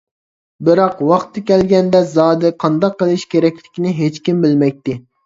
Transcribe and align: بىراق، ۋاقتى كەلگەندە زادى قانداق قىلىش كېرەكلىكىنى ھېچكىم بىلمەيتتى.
بىراق، 0.69 1.01
ۋاقتى 1.09 1.43
كەلگەندە 1.49 2.01
زادى 2.13 2.51
قانداق 2.63 2.97
قىلىش 3.03 3.27
كېرەكلىكىنى 3.35 3.93
ھېچكىم 4.01 4.41
بىلمەيتتى. 4.47 4.99